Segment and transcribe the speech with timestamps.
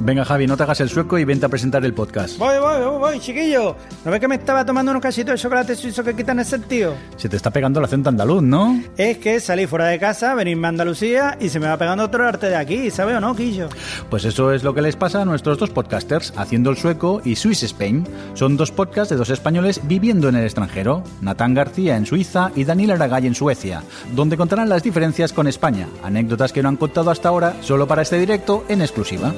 [0.00, 2.38] Venga, Javi, no te hagas el sueco y vente a presentar el podcast.
[2.38, 3.74] Voy, voy, voy, voy, chiquillo.
[4.04, 6.94] ¿No ves que me estaba tomando unos casitos de chocolate suizo que quitan el sentido?
[7.16, 8.80] Se te está pegando el acento andaluz, ¿no?
[8.96, 12.26] Es que salí fuera de casa, venirme a Andalucía y se me va pegando otro
[12.26, 13.68] arte de aquí, ¿sabes o no, Quillo?
[14.08, 17.34] Pues eso es lo que les pasa a nuestros dos podcasters, Haciendo el Sueco y
[17.34, 18.06] Swiss Spain.
[18.34, 22.64] Son dos podcasts de dos españoles viviendo en el extranjero, Natán García en Suiza y
[22.64, 23.82] Daniel Aragay en Suecia,
[24.14, 28.02] donde contarán las diferencias con España, anécdotas que no han contado hasta ahora solo para
[28.02, 29.32] este directo en exclusiva.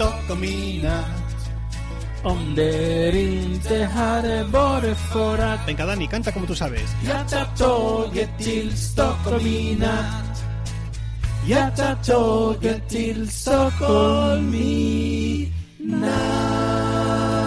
[0.00, 1.20] Natt
[2.24, 6.90] Om det inte hade varit för att Venga Dani, canta como tú sabes.
[7.08, 10.42] Jag tar tåget till Stockholm i natt
[11.48, 17.39] Jag tar tåget till Stockholm i natt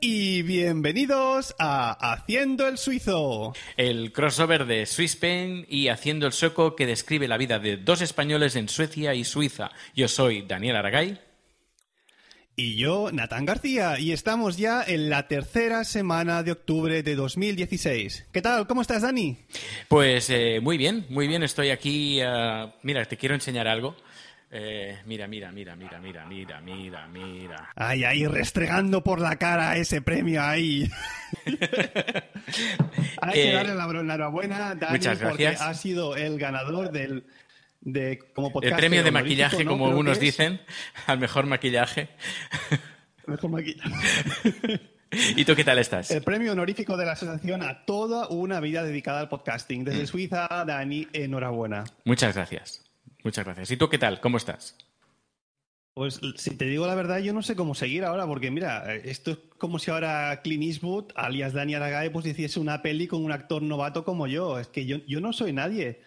[0.00, 6.86] Y bienvenidos a Haciendo el Suizo El crossover de Swisspen y Haciendo el Sueco que
[6.86, 9.70] describe la vida de dos españoles en Suecia y Suiza.
[9.94, 11.20] Yo soy Daniel Aragay.
[12.56, 18.26] Y yo, Natán García, y estamos ya en la tercera semana de octubre de 2016.
[18.32, 18.66] ¿Qué tal?
[18.66, 19.38] ¿Cómo estás, Dani?
[19.86, 21.44] Pues eh, muy bien, muy bien.
[21.44, 22.20] Estoy aquí.
[22.20, 23.94] ah, mira, te quiero enseñar algo.
[24.50, 27.68] Eh, mira, mira, mira, mira, mira, mira, mira, mira.
[27.76, 30.88] Ay, ahí restregando por la cara ese premio ahí.
[33.20, 35.68] Hay que Eh, darle la enhorabuena, Dani, muchas porque gracias.
[35.68, 37.24] ha sido el ganador del
[37.80, 39.70] de como El podcaster premio de maquillaje, ¿no?
[39.72, 40.60] como Creo algunos dicen,
[41.06, 42.08] al mejor maquillaje.
[43.26, 44.80] Mejor maquillaje.
[45.36, 46.10] ¿Y tú qué tal estás?
[46.10, 49.82] El premio honorífico de la asociación a toda una vida dedicada al podcasting.
[49.82, 49.84] Mm.
[49.84, 51.84] Desde Suiza, Dani, enhorabuena.
[52.04, 52.82] Muchas gracias.
[53.28, 53.70] Muchas gracias.
[53.72, 54.22] ¿Y tú qué tal?
[54.22, 54.74] ¿Cómo estás?
[55.92, 59.32] Pues si te digo la verdad, yo no sé cómo seguir ahora, porque mira, esto
[59.32, 63.30] es como si ahora Clint Eastwood, alias Dani Aragae, pues hiciese una peli con un
[63.30, 64.58] actor novato como yo.
[64.58, 66.00] Es que yo, yo no soy nadie.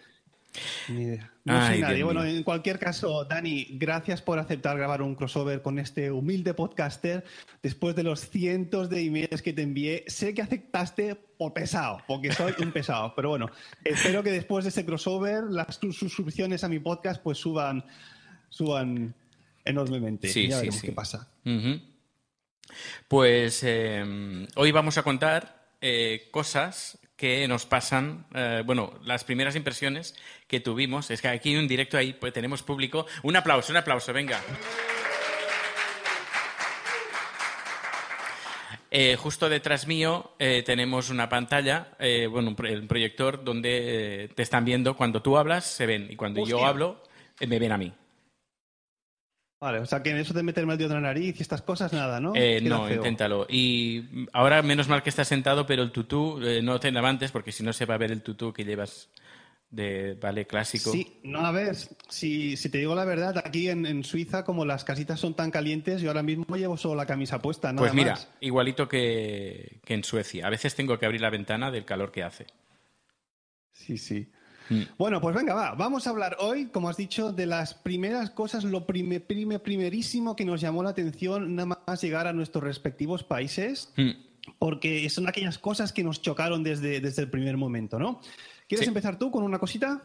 [0.88, 1.32] Ni idea.
[1.44, 1.96] No Ay, soy Dios nadie.
[1.96, 2.04] mío.
[2.06, 7.24] Bueno, en cualquier caso, Dani, gracias por aceptar grabar un crossover con este humilde podcaster.
[7.62, 12.32] Después de los cientos de emails que te envié, sé que aceptaste por pesado, porque
[12.32, 13.12] soy un pesado.
[13.16, 13.50] Pero bueno,
[13.84, 17.84] espero que después de este crossover las tus suscripciones a mi podcast pues suban,
[18.48, 19.14] suban
[19.64, 20.28] enormemente.
[20.28, 20.86] Sí, ya sí, veremos sí.
[20.86, 21.28] qué pasa.
[23.08, 29.54] Pues eh, hoy vamos a contar eh, cosas que nos pasan, eh, bueno, las primeras
[29.54, 30.16] impresiones
[30.48, 31.08] que tuvimos.
[31.12, 33.06] Es que aquí un directo ahí, pues tenemos público.
[33.22, 34.40] Un aplauso, un aplauso, venga.
[38.90, 44.28] Eh, justo detrás mío eh, tenemos una pantalla, eh, bueno, un, pro- un proyector donde
[44.34, 44.96] te están viendo.
[44.96, 46.08] Cuando tú hablas, se ven.
[46.10, 47.04] Y cuando yo hablo,
[47.46, 47.92] me ven a mí.
[49.62, 51.62] Vale, o sea que en eso de meterme el dedo en la nariz y estas
[51.62, 52.32] cosas, nada, ¿no?
[52.34, 52.96] Eh, no, feo.
[52.96, 53.46] inténtalo.
[53.48, 57.52] Y ahora, menos mal que estás sentado, pero el tutú eh, no te levantes porque
[57.52, 59.08] si no se va a ver el tutú que llevas
[59.70, 60.90] de ballet clásico.
[60.90, 61.76] Sí, no, a ver,
[62.08, 65.52] si, si te digo la verdad, aquí en, en Suiza, como las casitas son tan
[65.52, 68.28] calientes, yo ahora mismo llevo solo la camisa puesta, nada pues mira, más.
[68.40, 70.44] igualito que, que en Suecia.
[70.44, 72.46] A veces tengo que abrir la ventana del calor que hace.
[73.70, 74.28] Sí, sí.
[74.68, 74.82] Mm.
[74.98, 75.74] Bueno, pues venga, va.
[75.74, 80.36] Vamos a hablar hoy, como has dicho, de las primeras cosas, lo prime, prime- primerísimo
[80.36, 84.10] que nos llamó la atención nada más llegar a nuestros respectivos países, Mm.
[84.58, 88.20] porque son aquellas cosas que nos chocaron desde, desde el primer momento, ¿no?
[88.68, 88.88] ¿Quieres Sí.
[88.88, 90.02] empezar tú con una cosita?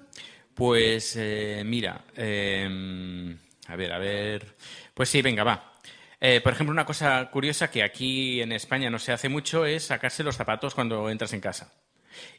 [0.53, 3.35] Pues eh, mira, eh,
[3.67, 4.55] a ver, a ver.
[4.93, 5.73] Pues sí, venga, va.
[6.19, 9.83] Eh, por ejemplo, una cosa curiosa que aquí en España no se hace mucho es
[9.83, 11.71] sacarse los zapatos cuando entras en casa.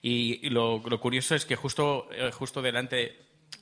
[0.03, 3.16] Y, lo, lo curioso es que justo, eh, justo delante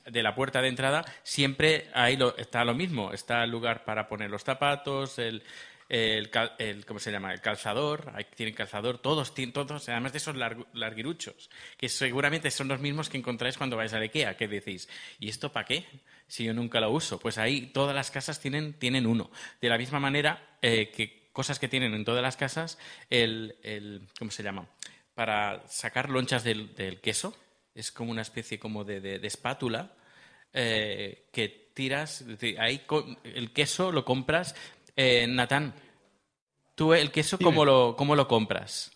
[0.05, 3.11] de la puerta de entrada siempre ahí lo, está lo mismo.
[3.13, 5.43] Está el lugar para poner los zapatos, el,
[5.89, 6.29] el,
[6.59, 7.33] el- ¿cómo se llama?
[7.33, 12.51] El calzador, ahí tienen calzador, todos tienen, todos, además de esos largu- larguiruchos, que seguramente
[12.51, 14.89] son los mismos que encontráis cuando vais a IKEA, que decís,
[15.19, 15.85] ¿y esto para qué?
[16.27, 17.19] Si yo nunca lo uso.
[17.19, 19.31] Pues ahí todas las casas tienen, tienen uno.
[19.61, 22.77] De la misma manera eh, que cosas que tienen en todas las casas,
[23.09, 24.67] el, el ¿cómo se llama?
[25.17, 27.35] Para sacar lonchas del, del queso,
[27.73, 29.91] es como una especie como de, de- de espátula
[30.53, 32.23] eh, que tiras,
[32.59, 32.83] ahí
[33.23, 34.53] el queso lo compras.
[34.95, 35.73] Eh, Natán,
[36.75, 38.91] ¿tú el queso cómo lo, cómo lo compras?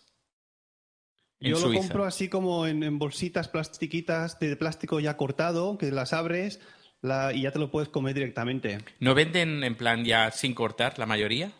[1.40, 6.12] Yo lo compro así como en, en bolsitas plastiquitas de plástico ya cortado, que las
[6.12, 6.60] abres
[7.00, 8.78] la- y ya te lo puedes comer directamente.
[9.00, 11.50] ¿No venden en plan ya sin cortar la mayoría?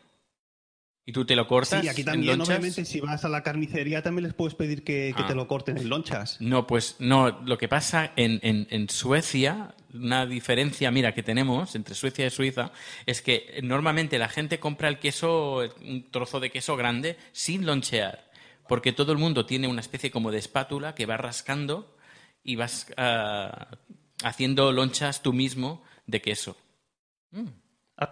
[1.05, 1.81] ¿Y tú te lo cortas?
[1.83, 5.23] Sí, aquí también, obviamente, si vas a la carnicería también les puedes pedir que, que
[5.25, 5.27] Ah.
[5.27, 6.41] te lo corten en lonchas.
[6.41, 7.41] No, pues no.
[7.45, 12.31] Lo que pasa en, en- en Suecia, una diferencia, mira, que tenemos entre Suecia y
[12.31, 12.71] Suiza,
[13.05, 18.31] es que normalmente la gente compra el queso, un trozo de queso grande, sin lonchear.
[18.69, 21.97] Porque todo el mundo tiene una especie como de espátula que va rascando
[22.45, 23.71] y vas ah,
[24.23, 26.57] haciendo lonchas tú mismo de queso.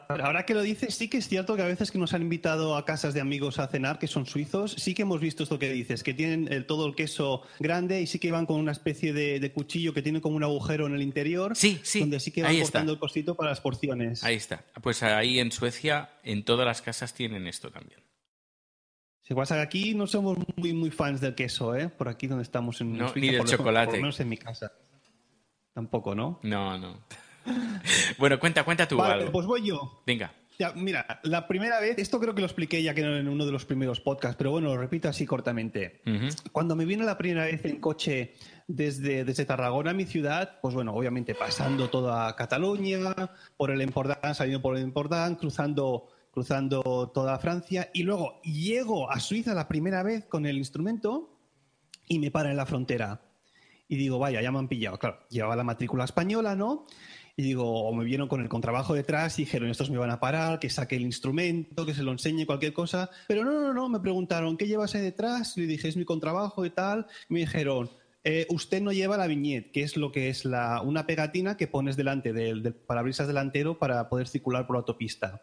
[0.08, 2.76] Ahora que lo dices, sí que es cierto que a veces que nos han invitado
[2.76, 5.70] a casas de amigos a cenar que son suizos, sí que hemos visto esto que
[5.70, 9.12] dices, que tienen el- todo el queso grande y sí que van con una especie
[9.12, 12.30] de, de cuchillo que tiene como un agujero en el interior, Sí, sí, donde sí
[12.30, 14.22] que van cortando el cosito para las porciones.
[14.24, 14.64] Ahí está.
[14.82, 18.00] Pues ahí en Suecia, en todas las casas tienen esto también.
[19.22, 21.88] Si pasa que aquí no somos muy muy fans del queso, ¿eh?
[21.88, 23.86] Por aquí donde estamos en No, Suiza, ni del por chocolate.
[23.86, 24.72] Por lo menos en mi casa.
[25.72, 26.40] Tampoco, ¿no?
[26.42, 26.98] No, no.
[28.18, 29.32] bueno, cuenta, cuenta tú Vale, algo.
[29.32, 30.02] pues voy yo.
[30.06, 30.32] Venga.
[30.60, 33.52] Ya, mira, la primera vez, esto creo que lo expliqué ya que en uno de
[33.52, 36.02] los primeros podcasts, pero bueno, lo repito así cortamente.
[36.06, 36.28] Ujú.
[36.52, 38.34] Cuando me vine la primera vez en coche
[38.68, 43.14] desde, desde Tarragona a mi ciudad, pues bueno, obviamente pasando toda Cataluña,
[43.56, 49.18] por el Empordán, saliendo por el Empordán, cruzando, cruzando toda Francia, y luego llego a
[49.18, 51.38] Suiza la primera vez con el instrumento
[52.06, 53.22] y me para en la frontera.
[53.88, 54.98] Y digo, vaya, ya me han pillado.
[54.98, 56.84] Claro, llevaba la matrícula española, ¿no?
[57.40, 60.20] Y digo, o me vieron con el contrabajo detrás y dijeron, estos me van a
[60.20, 63.08] parar, que saque el instrumento, que se lo enseñe, cualquier cosa.
[63.28, 65.56] Pero no, no, no, me preguntaron, ¿qué llevas ahí detrás?
[65.56, 67.06] Y le dije, es mi contrabajo y tal.
[67.30, 67.88] Y me dijeron,
[68.24, 71.66] "Eh, usted no lleva la viñeta, que es lo que es la, una pegatina que
[71.66, 75.42] pones delante del, del parabrisas delantero para poder circular por la autopista.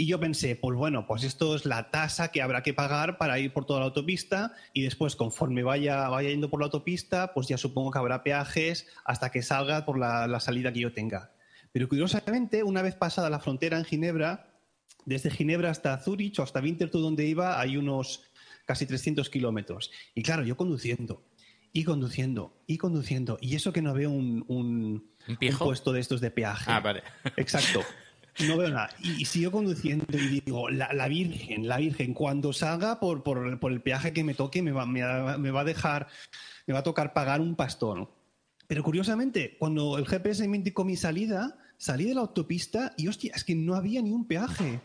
[0.00, 3.40] Y yo pensé, pues bueno, pues esto es la tasa que habrá que pagar para
[3.40, 7.48] ir por toda la autopista y después conforme vaya, vaya yendo por la autopista, pues
[7.48, 11.32] ya supongo que habrá peajes hasta que salga por la, la salida que yo tenga.
[11.72, 14.54] Pero curiosamente, una vez pasada la frontera en Ginebra,
[15.04, 18.22] desde Ginebra hasta Zurich o hasta Winterthur donde iba hay unos
[18.66, 19.90] casi 300 kilómetros.
[20.14, 21.24] Y claro, yo conduciendo
[21.72, 23.38] y conduciendo y conduciendo.
[23.40, 25.64] Y eso que no veo un, un, ¿Un pijo?
[25.64, 26.70] puesto de estos de peaje.
[26.70, 27.02] Ah, vale.
[27.36, 27.82] Exacto.
[28.46, 28.90] No veo nada.
[29.02, 33.58] Y, y sigo conduciendo y digo, la, la Virgen, la Virgen, cuando salga por, por,
[33.58, 35.02] por el peaje que me toque, me va, me,
[35.38, 36.06] me va a dejar,
[36.66, 38.08] me va a tocar pagar un pastón.
[38.68, 43.32] Pero curiosamente, cuando el GPS me indicó mi salida, salí de la autopista y hostia,
[43.34, 44.80] es que no había ni un peaje.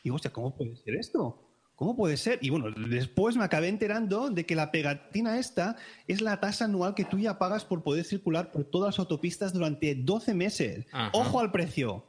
[0.00, 1.49] Y digo, hostia, ¿cómo puede ser esto?
[1.80, 2.38] ¿Cómo puede ser?
[2.42, 6.94] Y bueno, después me acabé enterando de que la pegatina esta es la tasa anual
[6.94, 10.84] que tú ya pagas por poder circular por todas las autopistas durante 12 meses.
[10.92, 11.10] Ajá.
[11.14, 12.04] Ojo al precio.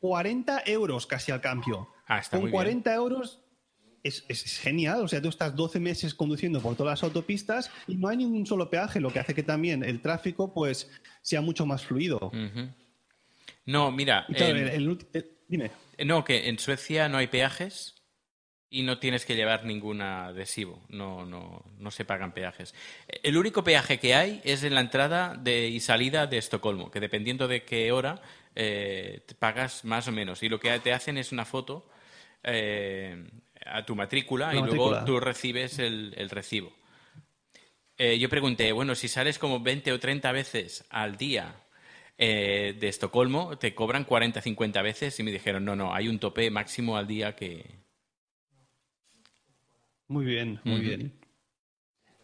[0.00, 1.88] 40 euros casi al cambio.
[2.08, 2.54] Ah, Con muy bien.
[2.54, 3.42] 40 euros
[4.02, 5.02] es, es- es genial.
[5.04, 8.46] O sea, tú estás 12 meses conduciendo por todas las autopistas y no hay ningún
[8.46, 10.90] solo peaje, lo que hace que también el tráfico pues
[11.20, 12.32] sea mucho más fluido.
[13.66, 15.70] No, mira, claro, en- el- el ulti- el- dime.
[16.06, 17.96] no, que en Suecia no hay peajes
[18.70, 20.80] y no tienes que llevar ningún adhesivo.
[20.88, 22.74] No, no, no se pagan peajes.
[23.22, 27.00] El único peaje que hay es en la entrada de, y salida de Estocolmo, que
[27.00, 28.22] dependiendo de qué hora
[28.54, 30.42] eh, te pagas más o menos.
[30.42, 31.90] Y lo que te hacen es una foto
[32.44, 33.26] eh,
[33.66, 36.72] a tu matrícula La y luego tú recibes el, el recibo.
[38.02, 41.54] Eh, yo pregunté, bueno, si sales como 20 o 30 veces al día
[42.16, 46.18] eh, de Estocolmo, te cobran 40, 50 veces y me dijeron, no, no, hay un
[46.18, 47.66] tope máximo al día que...
[50.10, 51.12] Muy bien, muy bien.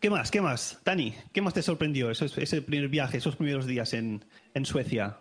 [0.00, 0.32] ¿Qué más?
[0.32, 0.80] ¿Qué más?
[0.84, 4.24] Dani, ¿qué más te sorprendió ese primer viaje, esos primeros días en,
[4.54, 5.18] en Suecia?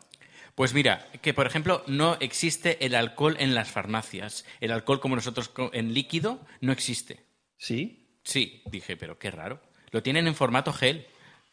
[0.56, 4.46] Pues mira, que por ejemplo no existe el alcohol en las farmacias.
[4.62, 7.20] El alcohol como nosotros en líquido no existe.
[7.60, 8.18] ¿Sí?
[8.24, 9.62] Sí, dije, pero qué raro.
[9.92, 11.06] Lo tienen en formato gel,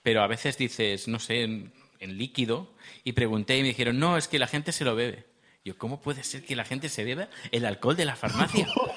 [0.02, 2.74] pero a veces dices, no sé, en, en líquido.
[3.04, 5.26] Y pregunté y me dijeron, no, es que la gente se lo bebe.
[5.62, 8.66] Yo, ¿cómo puede ser que la gente se beba el alcohol de la farmacia?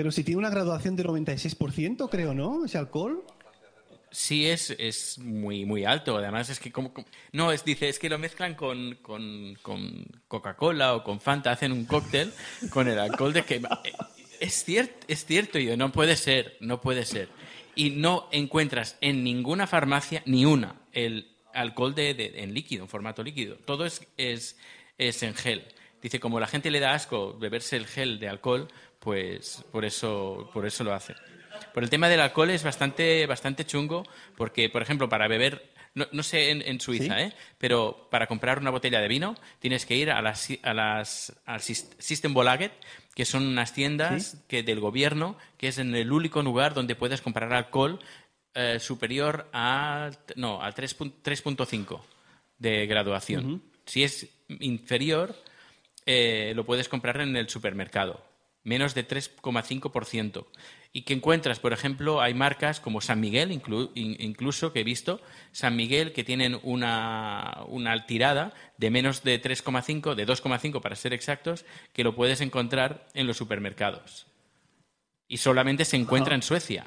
[0.00, 2.64] Pero si tiene una graduación del 96%, creo, ¿no?
[2.64, 3.22] Ese alcohol.
[4.10, 6.16] Sí, es, es muy, muy alto.
[6.16, 6.94] Además, es que como...
[7.32, 11.70] No, es, dice, es que lo mezclan con, con, con Coca-Cola o con Fanta, hacen
[11.72, 12.32] un cóctel
[12.70, 13.56] con el alcohol de que...
[13.56, 13.62] eh,
[14.40, 17.28] Es cierto, es cierto, yo, no puede ser, no puede ser.
[17.74, 22.88] Y no encuentras en ninguna farmacia, ni una, el alcohol de, de- en líquido, en
[22.88, 23.56] formato líquido.
[23.66, 24.56] Todo es, es,
[24.96, 25.62] es en gel.
[26.02, 30.48] Dice, como la gente le da asco beberse el gel de alcohol, pues por eso,
[30.52, 31.14] por eso lo hace.
[31.74, 34.04] Por el tema del alcohol es bastante, bastante chungo,
[34.36, 37.24] porque, por ejemplo, para beber, no, no sé en, en Suiza, ¿Sí?
[37.24, 37.32] ¿eh?
[37.58, 41.60] pero para comprar una botella de vino tienes que ir a las, a las al
[41.60, 42.72] Sis- Systembolaget,
[43.14, 44.38] que son unas tiendas ¿Sí?
[44.48, 47.98] que del gobierno, que es en el único lugar donde puedes comprar alcohol
[48.54, 52.00] eh, superior a, no, a 3 pun- 3.5
[52.58, 53.62] de graduación.
[53.84, 54.28] Si es
[54.60, 55.34] inferior,
[56.06, 58.24] eh, lo puedes comprar en el supermercado.
[58.62, 60.46] menos de 3,5%.
[60.92, 65.76] Y que encuentras, por ejemplo, hay marcas como San Miguel, incluso que he visto, San
[65.76, 71.64] Miguel, que tienen una, una tirada de menos de 3,5, de 2,5 para ser exactos,
[71.94, 74.26] que lo puedes encontrar en los supermercados.
[75.26, 76.86] Y solamente se encuentra en Suecia.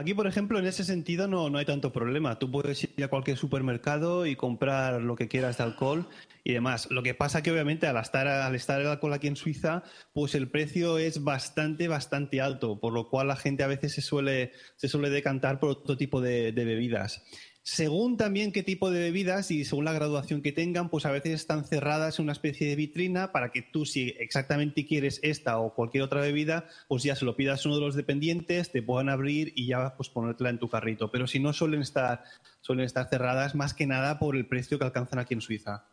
[0.00, 2.38] Aquí, por ejemplo, en ese sentido no, no hay tanto problema.
[2.38, 6.08] Tú puedes ir a cualquier supermercado y comprar lo que quieras de alcohol
[6.42, 6.90] y demás.
[6.90, 9.82] Lo que pasa que obviamente al estar, al estar el alcohol aquí en Suiza,
[10.14, 14.00] pues el precio es bastante, bastante alto, por lo cual la gente a veces se
[14.00, 17.22] suele, se suele decantar por otro tipo de bebidas.
[17.62, 21.34] Según también qué tipo de bebidas y según la graduación que tengan, pues a veces
[21.34, 25.74] están cerradas en una especie de vitrina para que tú, si exactamente quieres esta o
[25.74, 29.10] cualquier otra bebida, pues ya se lo pidas a uno de los dependientes, te puedan
[29.10, 31.10] abrir y ya pues ponértela en tu carrito.
[31.10, 32.24] Pero si no suelen estar,
[32.62, 35.84] suelen estar cerradas más que nada por el precio que alcanzan aquí en Suiza.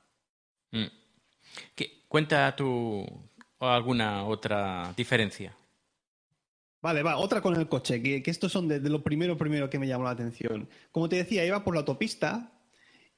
[0.72, 0.88] Mm.
[2.08, 3.06] ¿Cuenta tú
[3.60, 5.54] alguna otra diferencia?
[6.88, 9.90] Vale, va, otra con el coche, que, estos son de, lo primero, primero que me
[9.90, 10.70] llamó la atención.
[10.94, 12.54] Como te decía, iba por la autopista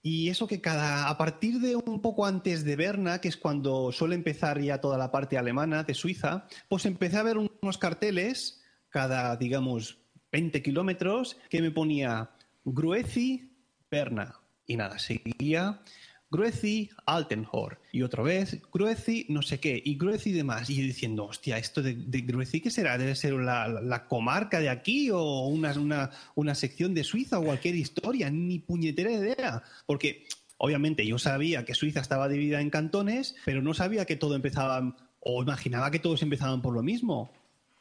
[0.01, 3.91] y eso que cada, a partir de un poco antes de Berna, que es cuando
[3.91, 8.59] suele empezar ya toda la parte alemana de Suiza, pues empecé a ver unos carteles
[8.89, 9.99] cada, digamos,
[10.31, 12.31] 20 kilómetros que me ponía
[12.65, 13.53] Gruezi,
[13.91, 14.33] Berna.
[14.65, 15.83] Y nada, seguía
[16.31, 17.79] Gruezi Altenhor.
[17.91, 20.69] Y otra vez, Gruezi no sé qué, y Gruezi demás.
[20.69, 22.97] Y diciendo, hostia, ¿esto de, de Gruezi qué será?
[22.97, 27.75] ¿Debe ser la, comarca de aquí o una, una, una, sección de Suiza o cualquier
[27.75, 28.29] historia?
[28.29, 29.63] Ni puñetera idea.
[29.85, 34.35] Porque, obviamente, yo sabía que Suiza estaba dividida en cantones, pero no sabía que todo
[34.35, 37.31] empezaba, o imaginaba que todos empezaban por lo mismo.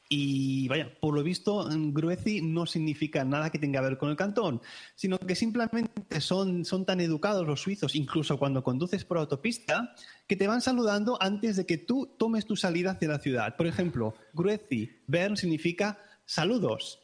[0.08, 4.16] Y vaya, por lo visto, Gruezi no significa nada que tenga que ver con el
[4.16, 4.62] cantón,
[4.94, 9.94] sino que simplemente son, son tan educados los suizos, incluso cuando conduces por autopista,
[10.26, 13.56] que te van saludando antes de que tú tomes tu salida hacia la ciudad.
[13.56, 17.00] Por ejemplo, Gruezi, Bern significa saludos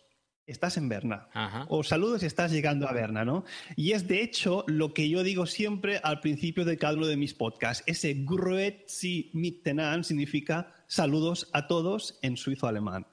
[0.47, 1.29] estás en Berna.
[1.69, 3.45] O saludos, estás llegando a Berna, ¿no?
[3.77, 7.17] Y es de hecho lo que yo digo siempre al principio de cada uno de
[7.17, 7.83] mis podcasts.
[7.87, 13.07] Ese Grüezi Mittenan significa saludos a todos en suizo alemán.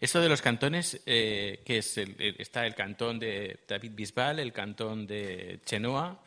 [0.00, 5.04] Esto de los cantones, eh, que es está el cantón de David Bisbal, el cantón
[5.08, 6.22] de Chenoa.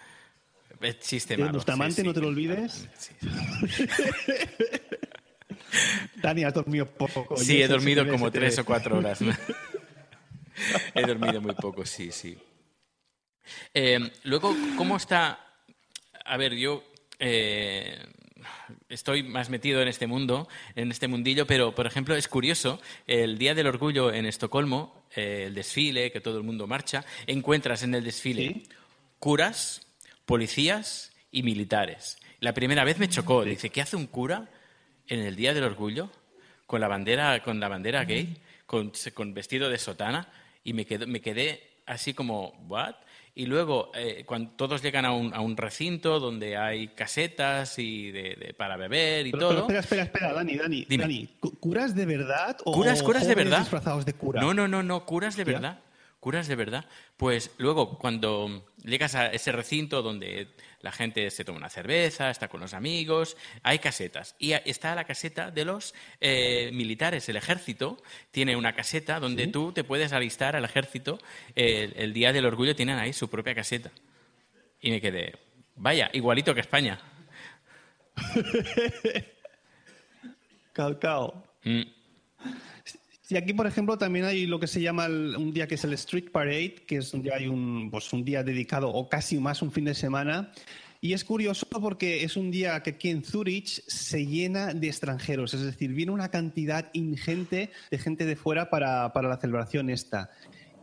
[0.82, 2.90] Existe Bustamante, no te lo olvides.
[6.22, 7.38] Dani, has dormido poco.
[7.38, 9.20] Sí, he dormido como tres o cuatro horas.
[10.94, 12.38] He dormido muy poco, sí, sí.
[13.74, 15.40] Eh, luego, ¿cómo está?
[16.24, 16.84] A ver, yo
[17.18, 17.98] eh,
[18.90, 23.38] estoy más metido en este mundo, en este mundillo, pero, por ejemplo, es curioso, el
[23.38, 27.96] Día del Orgullo en Estocolmo, eh, el desfile, que todo el mundo marcha, encuentras en
[27.96, 28.64] el desfile
[29.20, 29.88] curas,
[30.26, 32.18] policías y militares.
[32.40, 34.50] La primera vez me chocó, dice, ¿qué hace un cura
[35.08, 36.10] en el Día del Orgullo
[36.66, 40.28] con la bandera, con la bandera gay, con, con vestido de sotana?
[40.64, 42.96] y me, quedé, me quedé así como, ¿what?
[43.34, 48.12] Y luego, eh, cuando todos llegan a un, a un, recinto donde hay casetas y
[48.12, 49.68] de, para beber y todo.
[49.68, 50.86] Pero espera, espera, espera, Dani, Dani.
[50.90, 53.60] Dani ¿Curas de verdad o curas, curas de verdad?
[53.60, 54.42] disfrazados de cura?
[54.42, 55.80] No, no, no, no, curas de verdad.
[56.22, 56.86] Curas de verdad.
[57.18, 60.50] Pues luego, cuando llegas a ese recinto donde
[60.82, 64.36] la gente se toma una cerveza, está con los amigos, hay casetas.
[64.38, 67.28] Y está la caseta de los eh, militares.
[67.28, 67.98] El ejército
[68.30, 71.18] tiene una caseta donde tú te puedes alistar al ejército.
[71.56, 73.90] El, Día del Orgullo tienen ahí su propia caseta.
[74.80, 75.34] Y me quedé,
[75.76, 77.00] vaya, igualito que España.
[80.74, 81.44] Calcao.
[81.64, 81.82] Mm.
[83.32, 85.94] Y aquí, por ejemplo, también hay lo que se llama un día que es el
[85.94, 89.72] Street Parade, que es donde hay un, pues, un día dedicado, o casi más un
[89.72, 90.52] fin de semana.
[91.00, 95.54] Y es curioso porque es un día que aquí en Zurich se llena de extranjeros,
[95.54, 100.30] es decir, viene una cantidad ingente de gente de fuera para, para la celebración esta.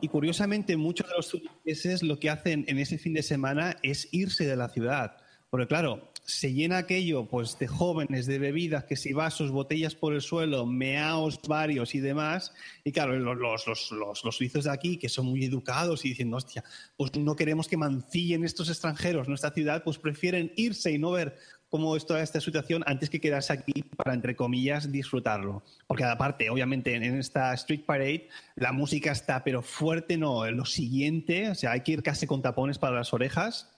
[0.01, 4.09] Y curiosamente, muchos de los zuricheses lo que hacen en ese fin de semana es
[4.11, 5.19] irse de la ciudad.
[5.51, 10.13] Porque claro, se llena aquello pues de jóvenes, de bebidas, que si vasos, botellas por
[10.13, 12.53] el suelo, meaos varios y demás.
[12.85, 16.63] Y claro, los, los, los, suizos de aquí, que son muy educados y diciendo, hostia,
[16.99, 21.39] pues no queremos que mancillen estos extranjeros nuestra ciudad, pues prefieren irse y no ver
[21.71, 25.63] cómo es toda esta situación antes que quedarse aquí para, entre comillas, disfrutarlo.
[25.87, 31.49] Porque aparte, obviamente, en esta Street Parade la música está, pero fuerte no, lo siguiente,
[31.49, 33.78] o sea, hay que ir casi con tapones para las orejas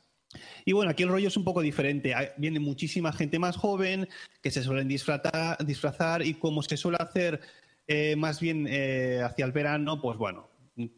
[0.65, 2.15] y bueno, aquí el rollo es un poco diferente.
[2.37, 4.09] Viene muchísima gente más joven
[4.43, 7.41] que se suelen disfrazar, y como se suele hacer
[7.87, 10.49] eh, más bien eh, hacia el verano, pues bueno,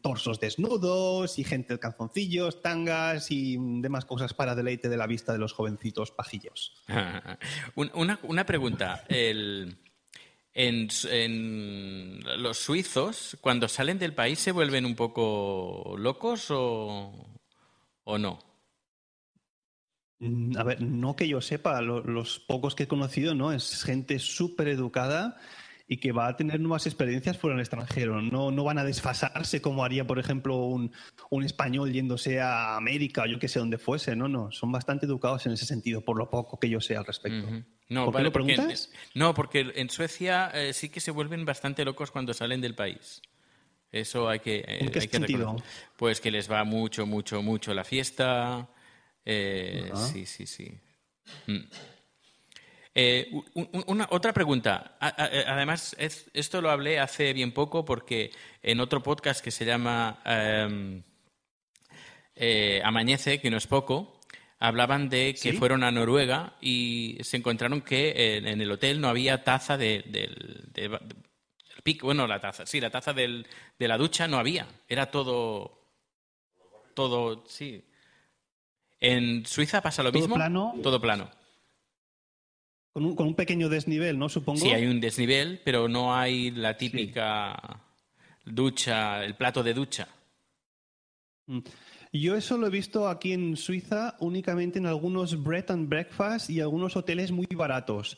[0.01, 5.33] torsos desnudos y gente de calzoncillos, tangas y demás cosas para deleite de la vista
[5.33, 6.83] de los jovencitos pajillos.
[7.75, 9.03] una, pregunta.
[9.09, 9.79] En,
[12.37, 17.09] los suizos, cuando salen del país, se vuelven un poco locos o
[18.05, 18.52] no?
[20.23, 23.51] Mm, a ver, no que yo sepa, los pocos que he conocido, ¿no?
[23.51, 25.37] Es gente súper educada
[25.85, 28.21] y que va a tener nuevas experiencias fuera del extranjero.
[28.21, 30.93] No, no van a desfasarse como haría, por ejemplo, un,
[31.29, 34.15] un español yéndose a América o yo que sé dónde fuese.
[34.15, 37.05] No, no, son bastante educados en ese sentido, por lo poco que yo sé al
[37.05, 37.45] respecto.
[37.89, 38.91] no, ¿Por qué lo preguntas?
[39.13, 43.21] no, porque en Suecia eh, sí que se vuelven bastante locos cuando salen del país.
[43.91, 44.63] Eso hay que.
[44.65, 45.57] ¿En qué sentido?
[45.97, 48.69] Pues que les va mucho, mucho, mucho la fiesta.
[49.25, 50.71] Eh, sí, sí, sí.
[51.47, 51.59] Mm.
[52.95, 53.31] Eh,
[53.87, 54.97] una, otra pregunta.
[55.01, 60.21] Eh, además, esto lo hablé hace bien poco porque en otro podcast que se llama
[60.25, 61.01] em,
[62.35, 64.19] eh, Amañece, que no es poco,
[64.59, 69.43] hablaban de que fueron a Noruega y se encontraron que en, el hotel no había
[69.43, 70.99] taza de, del
[72.01, 73.45] bueno, la taza, sí, la taza de
[73.79, 75.81] la ducha no había, era todo,
[76.93, 77.83] todo, sí.
[79.03, 80.35] En Suiza pasa lo mismo.
[80.35, 80.75] Plano.
[80.81, 81.29] Todo plano.
[82.93, 84.29] Con un, con un, pequeño desnivel, ¿no?
[84.29, 84.61] Supongo.
[84.61, 87.81] Sí, hay un desnivel, pero no hay la típica
[88.45, 90.07] ducha, el plato de ducha.
[91.47, 91.59] Mm.
[92.13, 96.61] Yo eso lo he visto aquí en Suiza únicamente en algunos bread and breakfast y
[96.61, 98.17] algunos hoteles muy baratos.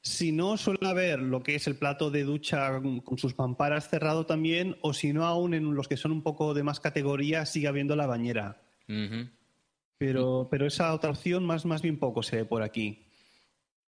[0.00, 4.26] Si no, suele haber lo que es el plato de ducha con sus pamparas cerrado
[4.26, 7.68] también, o si no, aún en los que son un poco de más categoría, sigue
[7.68, 8.60] habiendo la bañera.
[9.98, 13.06] Pero, pero esa otra opción más, más bien poco se ve por aquí.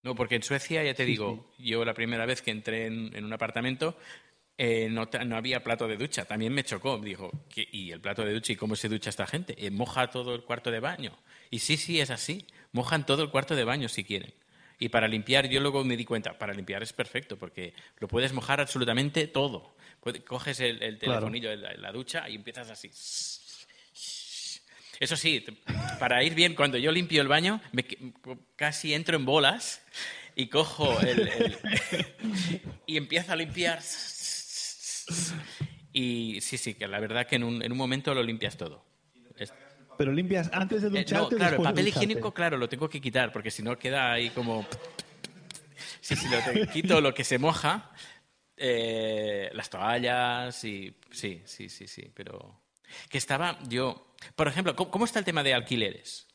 [0.03, 3.33] No, porque en Suecia, ya te digo, yo la primera vez que entré en, un
[3.33, 3.97] apartamento
[4.57, 6.25] eh, no, había plato de ducha.
[6.25, 6.99] También me chocó.
[6.99, 8.53] Dijo, ¿y el plato de ducha?
[8.53, 9.55] ¿Y cómo se ducha esta gente?
[9.59, 11.17] Eh, ¿Moja todo el cuarto de baño?
[11.50, 12.47] Y sí, sí, es así.
[12.73, 14.33] Mojan todo el cuarto de baño si quieren.
[14.79, 18.33] Y para limpiar, yo luego me di cuenta, para limpiar es perfecto, porque lo puedes
[18.33, 19.75] mojar absolutamente todo.
[20.27, 22.91] coges el, telefonillo de la ducha y empiezas así
[25.00, 25.45] eso sí,
[25.99, 27.85] para ir bien, cuando yo limpio el baño, me,
[28.57, 29.83] casi entro en bolas
[30.35, 31.57] y cojo el,
[32.87, 33.81] y empiezo a limpiar.
[35.92, 38.85] Y sí, sí, que la verdad que en un, en un momento lo limpias todo.
[39.99, 41.37] Pero limpias antes de eh, ducharte.
[41.37, 44.64] claro, el papel higiénico, claro, lo tengo que quitar, porque si no queda ahí como.
[46.01, 47.90] Sí, sí, lo quito lo que se moja,
[48.57, 50.94] eh, las toallas y.
[51.11, 52.61] Sí, sí, sí, sí, pero.
[53.09, 56.27] Que estaba yo por ejemplo, ¿cómo, está el tema de alquileres?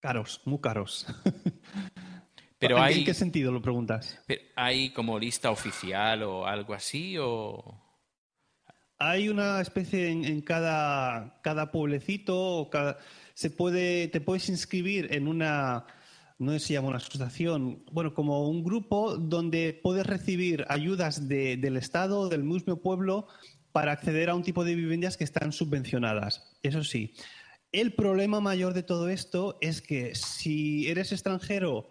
[0.00, 1.06] Caros, muy caros.
[2.58, 4.20] Pero ¿En, hay, qué sentido lo preguntas?
[4.54, 7.16] ¿Hay como lista oficial o algo así?
[7.18, 7.80] O...
[8.98, 12.98] Hay una especie en, cada, cada, pueblecito, o cada,
[13.34, 15.86] se puede, te puedes inscribir en una,
[16.38, 21.28] no sé si se llama una asociación, bueno, como un grupo donde puedes recibir ayudas
[21.28, 23.26] del Estado, del mismo pueblo,
[23.72, 26.52] para acceder a un tipo de viviendas que están subvencionadas.
[26.62, 27.14] Eso sí,
[27.72, 31.88] el problema mayor de todo esto es que si eres extranjero,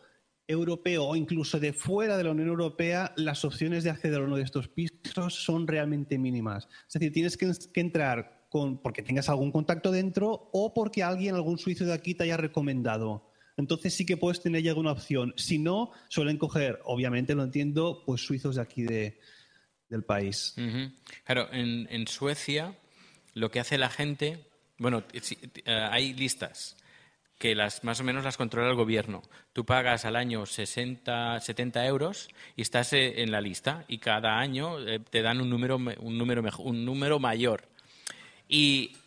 [0.47, 4.35] europeo o incluso de fuera de la Unión Europea, las opciones de acceder a uno
[4.35, 6.67] de estos pisos son realmente mínimas.
[6.87, 11.57] Es decir, tienes que, entrar con, porque tengas algún contacto dentro o porque alguien, algún
[11.57, 13.31] suizo de aquí, te haya recomendado.
[13.57, 15.33] Entonces sí que puedes tener ya alguna opción.
[15.37, 19.19] Si no, suelen coger, obviamente lo entiendo, pues suizos de aquí de,
[19.91, 20.55] del país.
[21.25, 22.73] Claro, en, Suecia
[23.33, 26.77] lo que hace la gente, bueno, eh, hay listas
[27.37, 29.21] que las más o menos las controla el gobierno.
[29.53, 34.39] Tú pagas al año 60, 70 euros y estás eh, en la lista y cada
[34.39, 37.67] año eh, te dan un número, un número, un número mayor.
[38.47, 38.97] Y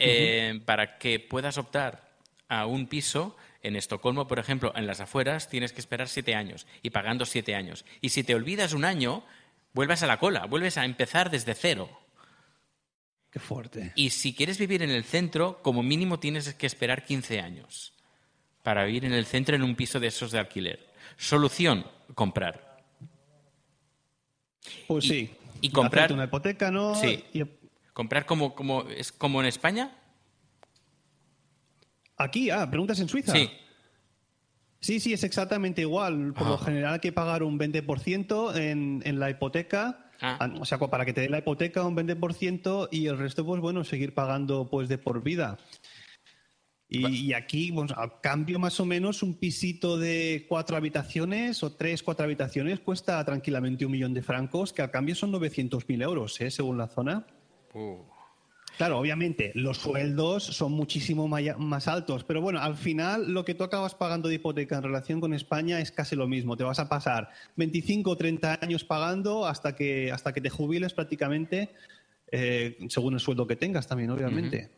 [0.65, 2.09] para que puedas optar
[2.49, 6.67] a un piso, en Estocolmo, por ejemplo, en las afueras, tienes que esperar siete años
[6.83, 7.85] y pagando siete años.
[8.01, 9.25] Y si te olvidas un año,
[9.75, 11.91] vuelves a la cola, vuelves a empezar desde cero.
[13.31, 13.93] Qué fuerte.
[13.97, 17.93] Y si quieres vivir en el centro, como mínimo tienes que esperar 15 años
[18.63, 20.89] para vivir en el centro en un piso de esos de alquiler.
[21.19, 21.85] Solución,
[22.15, 22.79] comprar.
[24.87, 25.35] Pues sí.
[25.61, 26.95] Y comprar una hipoteca, ¿no?
[26.95, 27.25] Sí.
[27.93, 29.97] Comprar como, como, es como en España.
[32.17, 33.33] Aquí, ah, preguntas en Suiza.
[33.33, 33.51] Sí.
[34.85, 36.35] Sí, sí, es exactamente igual.
[36.35, 40.11] Por lo general hay que pagar un 20% en, en la hipoteca.
[40.21, 40.53] Ah.
[40.61, 43.83] O sea, para que te dé la hipoteca un 20% y el resto, pues bueno,
[43.83, 45.57] seguir pagando pues de por vida.
[46.91, 52.03] Y, aquí, pues, a cambio más o menos, un pisito de cuatro habitaciones o tres,
[52.03, 56.51] cuatro habitaciones cuesta tranquilamente un millón de francos, que al cambio son 900.000 euros, ¿eh?
[56.51, 57.27] según la zona.
[57.73, 58.03] Uh,
[58.77, 63.63] Claro, obviamente, los sueldos son muchísimo más altos, pero bueno, al final lo que tú
[63.63, 66.57] acabas pagando de hipoteca en relación con España es casi lo mismo.
[66.57, 70.93] Te vas a pasar 25 o 30 años pagando hasta que, hasta que te jubiles
[70.93, 71.71] prácticamente,
[72.33, 74.71] eh, según el sueldo que tengas también, obviamente.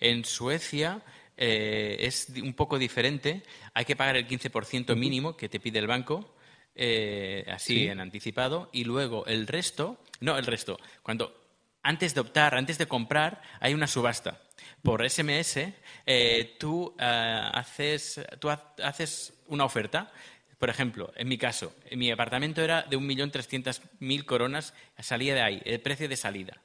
[0.00, 1.02] En Suecia
[1.36, 3.42] eh, es un poco diferente.
[3.72, 6.34] Hay que pagar el 15% mínimo que te pide el banco,
[6.74, 7.86] eh, así Sí.
[7.86, 11.43] en anticipado, y luego el resto, no el resto, cuando
[11.84, 14.40] antes de optar, antes de comprar, hay una subasta.
[14.82, 15.72] Por SMS,
[16.06, 20.10] eh, tú, eh, haces, tú ha- haces una oferta.
[20.58, 25.62] Por ejemplo, en mi caso, en mi apartamento era de 1.300.000 coronas, salía de ahí,
[25.64, 26.60] el precio de salida.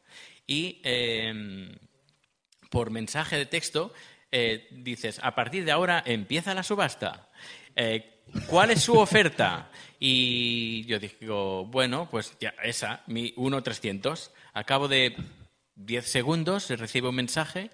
[0.47, 1.75] Y em,
[2.69, 3.93] por mensaje de texto
[4.31, 7.29] eh, dices, a partir de ahora empieza la subasta.
[7.75, 9.71] Eh, ¿Cuál es su oferta?
[9.99, 14.29] Y yo digo, bueno, pues ya, esa, mi 1.300.
[14.53, 15.15] Al cabo de
[15.75, 17.71] 10 segundos recibo un mensaje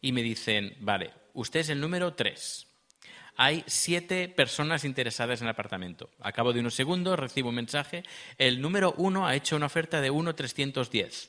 [0.00, 2.66] y me dicen, vale, usted es el número 3.
[3.36, 6.10] Hay siete personas interesadas en el apartamento.
[6.20, 8.02] A cabo de unos segundos recibo un mensaje.
[8.36, 11.28] El número 1 ha hecho una oferta de 1.310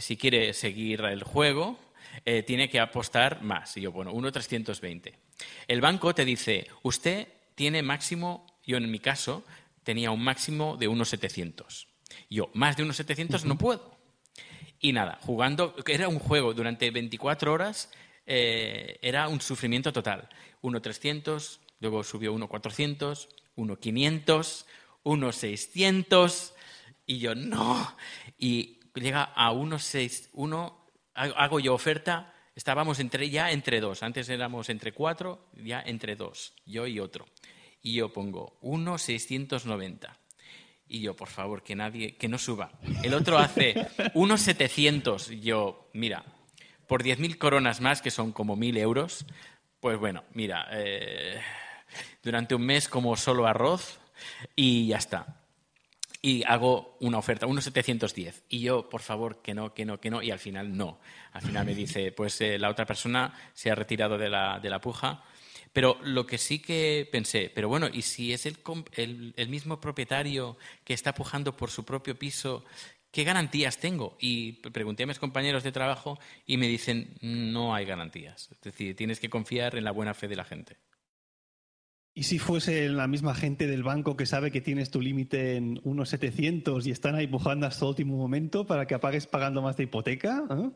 [0.00, 1.78] si quiere seguir el juego,
[2.24, 3.76] eh, tiene que apostar más.
[3.76, 5.14] Y yo, bueno, 1.320.
[5.68, 9.44] El banco te dice, usted tiene máximo, yo en mi caso
[9.82, 11.86] tenía un máximo de 1.700.
[12.28, 13.95] Yo, más de 1.700 no puedo.
[14.80, 17.90] Y nada, jugando, era un juego durante 24 horas,
[18.26, 20.28] eh, era un sufrimiento total.
[20.62, 24.66] 1.300, luego subió 1.400, 1.500,
[25.04, 26.52] 1.600,
[27.06, 27.96] y yo, no.
[28.38, 34.68] Y llega a 1.6, 1, hago yo oferta, estábamos entre, ya entre dos, antes éramos
[34.68, 37.26] entre cuatro, ya entre dos, yo y otro.
[37.80, 40.16] Y yo pongo 1.690.
[40.88, 42.70] Y yo, por favor, que nadie, que no suba.
[43.02, 43.74] El otro hace
[44.14, 45.40] 1.700.
[45.40, 46.24] Yo, mira,
[46.86, 49.26] por 10.000 coronas más, que son como 1.000 euros,
[49.80, 51.40] pues bueno, mira, eh,
[52.22, 53.98] durante un mes como solo arroz
[54.54, 55.42] y ya está.
[56.22, 58.42] Y hago una oferta, 1.710.
[58.48, 60.22] Y yo, por favor, que no, que no, que no.
[60.22, 60.98] Y al final no.
[61.32, 64.70] Al final me dice, pues eh, la otra persona se ha retirado de la, de
[64.70, 65.22] la puja.
[65.76, 68.56] Pero lo que sí que pensé, pero bueno, ¿y si es el,
[68.92, 72.64] el, el mismo propietario que está pujando por su propio piso,
[73.10, 74.16] qué garantías tengo?
[74.18, 78.48] Y pregunté a mis compañeros de trabajo y me dicen, no hay garantías.
[78.52, 80.78] Es decir, tienes que confiar en la buena fe de la gente.
[82.14, 85.78] ¿Y si fuese la misma gente del banco que sabe que tienes tu límite en
[85.84, 89.76] unos 700 y están ahí pujando hasta el último momento para que apagues pagando más
[89.76, 90.42] de hipoteca?
[90.48, 90.70] ¿eh?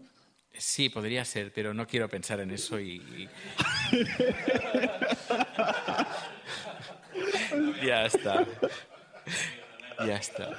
[0.53, 2.97] Sí, podría ser, pero no quiero pensar en eso y...
[2.97, 3.29] y-
[7.87, 8.45] ya está.
[10.07, 10.51] Ya está.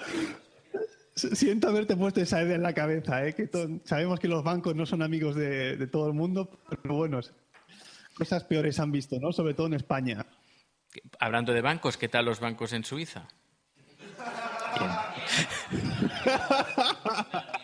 [1.16, 3.36] Siento haberte puesto esa idea en la cabeza, ¿eh?
[3.36, 3.48] que
[3.84, 6.50] sabemos que los bancos no son amigos de, de todo el mundo,
[6.82, 7.20] pero bueno,
[8.16, 9.32] cosas peores han visto, ¿no?
[9.32, 10.26] Sobre todo en España.
[11.20, 13.28] Hablando de bancos, ¿qué tal los bancos en Suiza?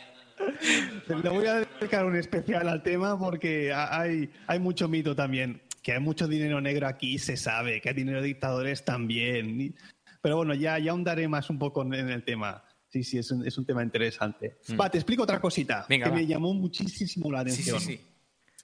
[1.24, 5.62] Le voy a dedicar un especial al tema porque ha- hay, hay mucho mito también.
[5.82, 7.80] Que hay mucho dinero negro aquí, se sabe.
[7.82, 9.74] Que hay dinero de dictadores también.
[10.22, 12.64] Pero bueno, ya, ya ahondaré más un poco en el tema.
[12.90, 14.58] Sí, sí, es un, es un tema interesante.
[14.80, 15.90] Va, te explico otra cosita Mm.
[15.90, 16.16] Venga, que va.
[16.18, 17.80] me llamó muchísimo la Sí, atención.
[17.80, 18.02] sí, sí.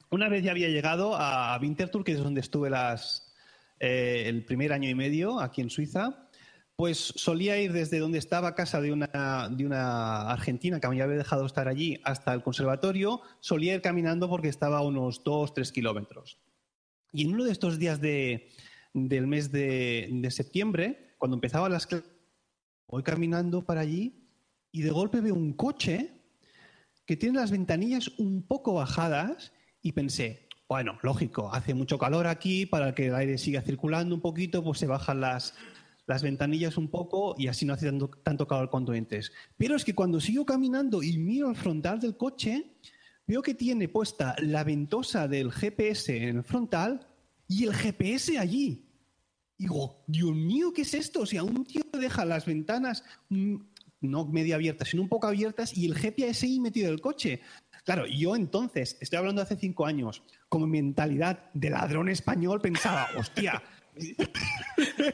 [0.09, 3.33] Una vez ya había llegado a Winterthur, que es donde estuve las,
[3.79, 6.22] eh, el primer año y medio aquí en Suiza,
[6.75, 11.15] pues solía ir desde donde estaba casa de una, de una argentina que me había
[11.15, 15.71] dejado estar allí hasta el conservatorio, solía ir caminando porque estaba a unos dos, tres
[15.71, 16.39] kilómetros.
[17.11, 18.49] Y en uno de estos días de-
[18.93, 22.09] del mes de, de septiembre, cuando empezaban las clases,
[22.87, 24.27] voy caminando para allí
[24.71, 26.11] y de golpe veo un coche
[27.05, 32.65] que tiene las ventanillas un poco bajadas y pensé, bueno, lógico, hace mucho calor aquí,
[32.65, 35.53] para que el aire siga circulando un poquito, pues se bajan las,
[36.05, 39.31] las ventanillas un poco y así no hace tanto, tanto calor cuando entres.
[39.57, 42.77] Pero es que cuando sigo caminando y miro al frontal del coche,
[43.25, 47.07] veo que tiene puesta la ventosa del GPS en el frontal
[47.47, 48.89] y el GPS allí.
[49.57, 51.21] Digo, Dios mío, ¿qué es esto?
[51.21, 53.55] O sea, un tío deja las ventanas mm,
[54.01, 57.41] no medio abiertas, sino un poco abiertas y el GPS ahí metido en el coche.
[57.85, 62.61] Claro, yo entonces, estoy hablando de hace cinco años, con mi mentalidad de ladrón español,
[62.61, 63.61] pensaba, hostia,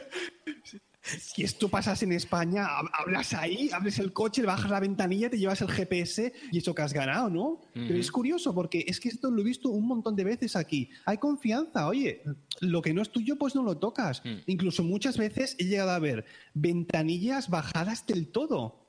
[1.01, 5.29] si esto pasas en España, hab- hablas ahí, abres el coche, le bajas la ventanilla,
[5.29, 7.61] te llevas el GPS y eso que has ganado, ¿no?
[7.73, 10.89] Pero es curioso porque es que esto lo he visto un montón de veces aquí.
[11.05, 12.21] Hay confianza, oye,
[12.59, 14.21] lo que no es tuyo, pues no lo tocas.
[14.45, 18.85] Incluso muchas veces he llegado a ver ventanillas bajadas del todo.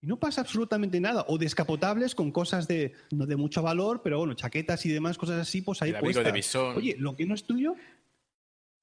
[0.00, 1.24] Y no pasa absolutamente nada.
[1.28, 5.40] O descapotables con cosas de, no de mucho valor, pero bueno, chaquetas y demás, cosas
[5.40, 6.24] así, pues ahí puestas.
[6.24, 6.32] de.
[6.76, 7.74] Oye, lo que no es tuyo,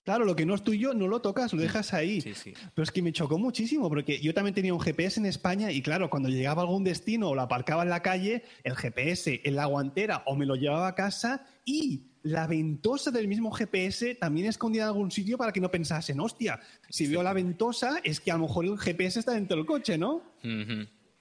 [0.04, 2.22] claro, lo que no es tuyo no lo tocas, lo dejas ahí.
[2.22, 2.54] Sí, sí.
[2.74, 5.82] Pero es que me chocó muchísimo, porque yo también tenía un GPS en España y
[5.82, 9.56] claro, cuando llegaba a algún destino o lo aparcaba en la calle, el GPS en
[9.56, 14.48] la guantera o me lo llevaba a casa y la ventosa del mismo GPS también
[14.48, 16.60] escondida en algún sitio para que no pensasen, hostia,
[16.90, 19.98] si veo la ventosa es que a lo mejor el GPS está dentro del coche,
[19.98, 20.22] ¿no?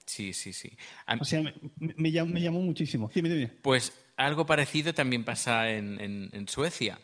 [0.05, 0.71] Sí, sí, sí.
[1.19, 3.11] O sea, me, me llam- me llamó muchísimo.
[3.13, 3.51] Dime, dime.
[3.61, 6.99] Pues algo parecido también pasa en, en- en Suecia,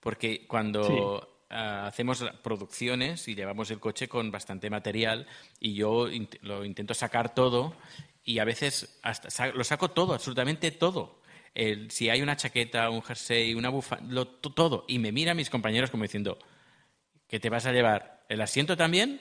[0.00, 5.26] porque cuando ah, hacemos producciones y llevamos el coche con bastante material
[5.60, 7.74] y yo int- lo intento sacar todo
[8.24, 11.18] y a veces hasta sa- lo saco todo, absolutamente todo.
[11.54, 14.84] El- si hay una chaqueta, un jersey, una bufanda, todo.
[14.86, 16.38] Y me miran mis compañeros como diciendo,
[17.26, 18.24] ¿qué te vas a llevar?
[18.28, 19.20] ¿El asiento también?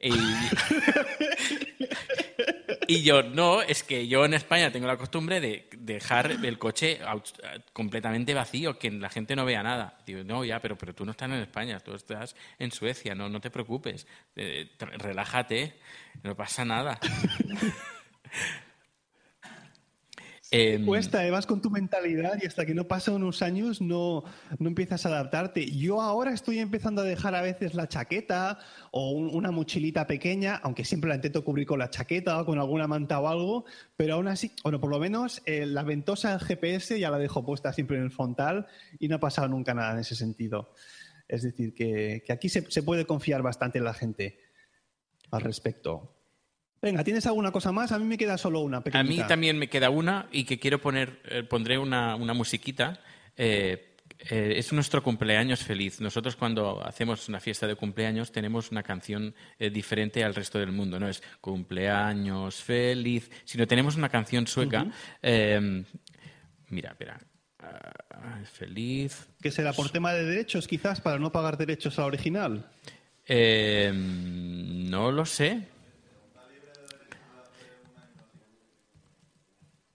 [0.00, 0.10] Y,
[2.94, 7.00] y yo, no, es que yo en España tengo la costumbre de dejar el coche
[7.72, 9.98] completamente vacío, que la gente no vea nada.
[10.06, 13.28] Digo, no, ya, pero, pero tú no estás en España, tú estás en Suecia, no,
[13.28, 15.74] no te preocupes, eh, relájate,
[16.22, 17.00] no pasa nada.
[20.56, 24.22] Em, Cuesta, eh, vas con tu mentalidad y hasta que no pasan unos años no,
[24.58, 25.66] no empiezas a adaptarte.
[25.70, 28.58] Yo ahora estoy empezando a dejar a veces la chaqueta
[28.92, 32.58] o un- una mochilita pequeña, aunque siempre la intento cubrir con la chaqueta o con
[32.60, 33.64] alguna manta o algo,
[33.96, 37.72] pero aún así, bueno, por lo menos eh, la ventosa GPS ya la dejo puesta
[37.72, 38.66] siempre en el frontal
[39.00, 40.72] y no ha pasado nunca nada en ese sentido.
[41.26, 44.38] Es decir, que, que aquí se, se puede confiar bastante en la gente
[45.30, 46.13] al respecto.
[46.84, 47.92] Venga, ¿tienes alguna cosa más?
[47.92, 49.22] A mí me queda solo una A pequeñita.
[49.22, 53.00] mí también me queda una y que quiero poner, eh, pondré una, una musiquita.
[53.38, 53.90] eh,
[54.30, 56.00] eh, es nuestro cumpleaños feliz.
[56.00, 61.00] Nosotros cuando hacemos una fiesta de cumpleaños tenemos una canción diferente al resto del mundo.
[61.00, 64.86] No es cumpleaños feliz, sino tenemos una canción sueca.
[65.22, 65.82] eh,
[66.68, 67.18] mira, espera.
[67.60, 69.26] Ah, feliz.
[69.42, 72.66] ¿Que será por tema de derechos, quizás, para no pagar derechos al original?
[73.26, 75.62] Eh, no lo sé.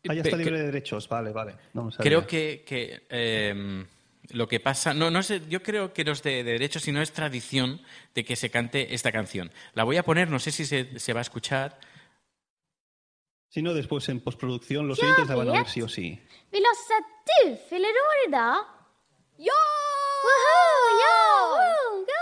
[0.07, 1.07] Ah, ya está que- libre de derechos.
[1.09, 1.55] Vale, vale.
[1.73, 1.89] No.
[1.97, 3.85] Creo que, que, eh,
[4.29, 7.01] lo que pasa, no, no sé, yo creo que no es de, de derecho, sino
[7.01, 7.81] es tradición
[8.15, 9.51] de que se cante esta canción.
[9.73, 11.79] La voy a poner, no sé si se, se va a escuchar.
[13.49, 16.19] Si no, después en postproducción los oyentes la van a ver sí o sí.
[16.51, 17.05] Vi låtsas att
[17.47, 18.57] du fyller år idag.
[19.39, 19.61] Ja!
[20.25, 20.59] Woho!
[21.01, 21.17] Ja!
[21.49, 22.05] Woo!
[22.11, 22.19] Ja!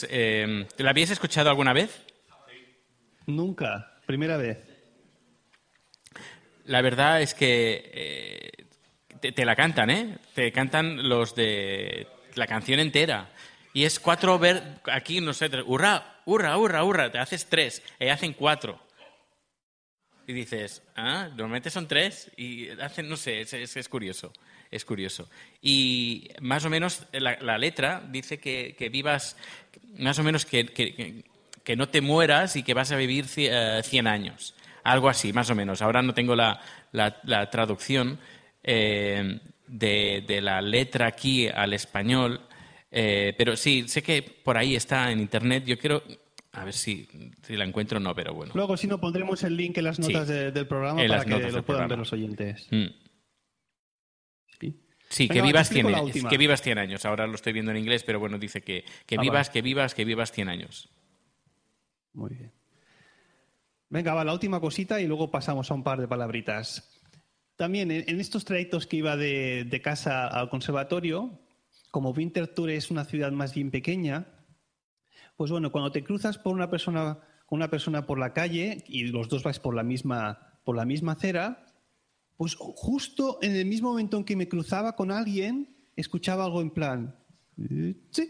[0.00, 2.02] Pues, eh, ¿la habíais escuchado alguna vez?
[3.26, 3.94] Nunca.
[4.04, 4.58] Primera vez.
[6.66, 8.66] La verdad es que eh,
[9.20, 10.18] te, te la cantan, ¿eh?
[10.34, 13.30] Te cantan los de la canción entera.
[13.72, 17.82] Y es cuatro ver aquí, no sé, tres, hurra, hurra, hurra, hurra, te haces tres,
[17.98, 18.78] y hacen cuatro.
[20.26, 24.32] Y dices, ah, normalmente son tres, y hacen, no sé, es, es- curioso,
[24.70, 25.28] es curioso.
[25.62, 29.36] Y más o menos la, letra dice que, que vivas,
[29.98, 31.22] más o menos que, que-
[31.62, 34.54] que- no te mueras y que vas a vivir ci- eh, 100 años.
[34.82, 35.80] Algo así, más o menos.
[35.82, 36.60] Ahora no tengo la,
[36.92, 38.18] la- la traducción
[38.64, 42.40] eh, de, de la letra aquí al español,
[42.90, 45.64] eh, pero sí, sé que por ahí está en internet.
[45.66, 46.02] Yo quiero,
[46.56, 47.06] a ver si,
[47.42, 48.52] si la encuentro o no, pero bueno.
[48.54, 50.02] Luego, si no, pondremos el link en las Sí.
[50.02, 51.88] notas de- del programa para que lo puedan programa.
[51.88, 52.66] ver los oyentes.
[52.70, 52.86] Mm.
[54.60, 54.80] Sí.
[55.08, 56.30] Sí, Venga, que vivas, explico 100, la años, última.
[56.30, 57.04] que vivas 100 años.
[57.04, 59.52] Ahora lo estoy viendo en inglés, pero bueno, dice que, que Ah, vivas, vale.
[59.52, 60.88] que vivas, que vivas 100 años.
[62.12, 62.52] Muy bien.
[63.88, 66.90] Venga, va, la última cosita y luego pasamos a un par de palabritas.
[67.56, 71.38] También en, en estos trayectos que iba de, de casa al conservatorio,
[71.90, 74.26] como Winterthur es una ciudad más bien pequeña,
[75.36, 79.04] pues bueno, cuando te cruzas por una persona, con una persona por la calle y
[79.04, 81.62] los dos vais por la misma, por la misma acera,
[82.36, 86.70] Pues justo en el mismo momento en que me cruzaba con alguien, escuchaba algo en
[86.70, 87.16] plan,
[87.58, 88.28] "Eh, sí.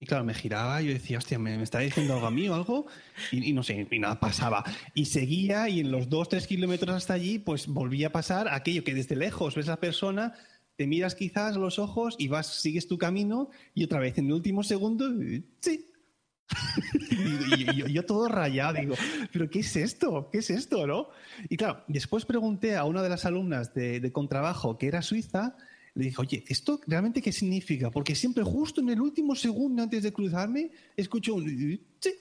[0.00, 2.48] Y claro, me giraba y yo decía, hostia, ¿me, me está diciendo algo a mí
[2.48, 2.86] o algo?
[3.30, 4.64] Y, y no sé, y nada pasaba.
[4.94, 8.82] Y seguía y en los dos, tres kilómetros hasta allí, pues volvía a pasar aquello
[8.84, 10.34] que desde lejos ves a la persona,
[10.76, 14.32] te miras quizás los ojos y vas, sigues tu camino y otra vez en el
[14.32, 15.10] último segundo,
[15.60, 15.86] sí.
[17.56, 18.94] y, yo, todo rayado, digo,
[19.32, 20.28] ¿pero qué es esto?
[20.30, 21.08] ¿Qué es esto, no?
[21.48, 25.56] Y claro, después pregunté a una de las alumnas de, de contrabajo que era suiza,
[25.94, 27.90] le dije, oye, ¿esto realmente qué significa?
[27.90, 31.46] Porque siempre justo en el último segundo antes de cruzarme escucho un...
[32.00, 32.14] "Sí".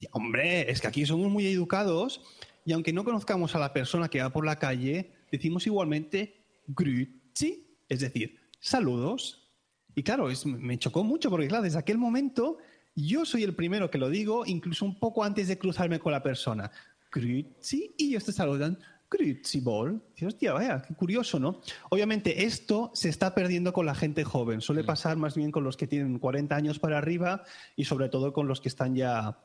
[0.00, 2.20] Y, Hombre, es que aquí somos muy educados
[2.64, 6.34] y aunque no conozcamos a la persona que va por la calle, decimos igualmente
[6.66, 9.52] grüezi, es decir, saludos.
[9.94, 12.58] Y claro, es- me chocó mucho porque, claro, desde aquel momento
[12.96, 16.22] yo soy el primero que lo digo, incluso un poco antes de cruzarme con la
[16.22, 16.70] persona.
[17.12, 18.78] Grüezi, y ellos te saludan.
[19.10, 20.02] Grüezi Ball.
[20.14, 21.60] Dices, hostia, vaya, qué curioso, ¿no?
[21.90, 24.60] Obviamente esto se está perdiendo con la gente joven.
[24.60, 27.44] Suele pasar más bien con los que tienen 40 años para arriba
[27.76, 29.38] y sobre todo con los que están ya,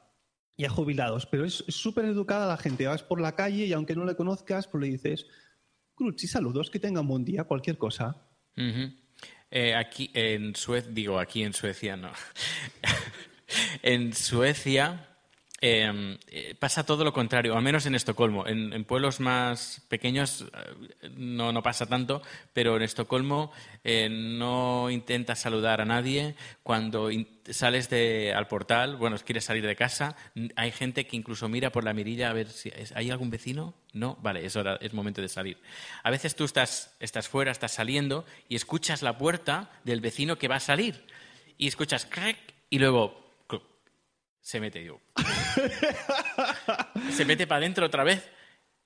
[0.57, 1.27] ya jubilados.
[1.27, 2.87] Pero es súper educada la gente.
[2.87, 5.27] Vas por la calle y aunque no le conozcas, pues le dices,
[5.97, 8.25] Grüezi, saludos, que tengan buen día, cualquier cosa.
[9.51, 12.11] Eh, aquí en Suecia, digo aquí en Suecia, no.
[13.81, 15.08] en Suecia
[15.61, 18.47] eh, eh, pasa todo lo contrario, al menos en Estocolmo.
[18.47, 20.45] En, pueblos más pequeños
[21.01, 22.21] eh, no, no pasa tanto,
[22.53, 23.51] pero en Estocolmo
[23.83, 26.35] eh, no intentas saludar a nadie.
[26.63, 27.09] Cuando
[27.49, 30.15] sales de, al portal, bueno, quieres salir de casa,
[30.55, 33.73] hay gente que incluso mira por la mirilla a ver si hay algún vecino.
[33.91, 35.57] No, vale, es hora, es momento de salir.
[36.03, 40.47] A veces tú estás, estás fuera, estás saliendo y escuchas la puerta del vecino que
[40.47, 41.03] va a salir
[41.57, 42.37] y escuchas crack
[42.69, 43.28] y luego
[44.49, 44.99] se mete yo.
[47.11, 48.27] se mete para adentro otra vez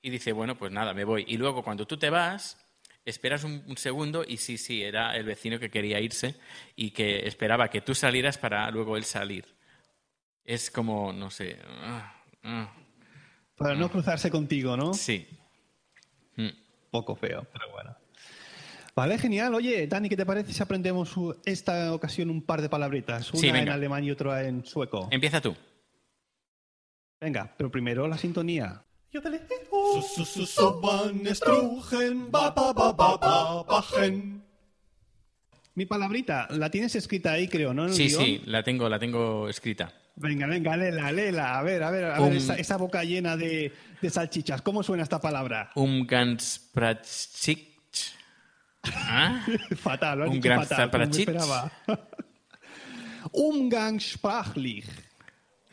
[0.01, 1.23] y dice, bueno, pues nada, me voy.
[1.25, 2.57] Y luego cuando tú te vas,
[3.05, 6.35] esperas un, un segundo y sí, sí, era el vecino que quería irse
[6.75, 9.45] y que esperaba que tú salieras para luego él salir.
[10.43, 11.57] Es como, no sé.
[11.65, 12.73] ah, ah,
[13.55, 14.93] Para no cruzarse contigo, ¿no?
[14.93, 15.25] sí.
[16.35, 16.49] Mm.
[16.91, 17.95] Poco feo, pero bueno.
[18.95, 19.55] Vale, genial.
[19.55, 23.31] Oye, Dani, ¿qué te parece si aprendemos esta ocasión un par de palabritas?
[23.33, 25.07] Una Sí, en alemán y otra en sueco.
[25.11, 25.55] Empieza tú.
[27.19, 28.83] Venga, pero primero la sintonía.
[35.75, 37.89] Mi palabrita, la tienes escrita ahí, creo, ¿no?
[37.89, 38.23] Sí, guion?
[38.23, 39.91] sí, la tengo, la tengo escrita.
[40.15, 41.57] Venga, venga, léela, léela.
[41.57, 44.61] A ver, a ver, a Um- ver esa, esa boca llena de, de salchichas.
[44.61, 45.71] ¿Cómo suena esta palabra?
[45.73, 47.72] Umgangspraxis.
[48.83, 49.45] ¿Ah?
[49.75, 51.71] Fatal, lo Un dicho gran fatal, esperaba.
[53.31, 54.85] Umgangssprachlich.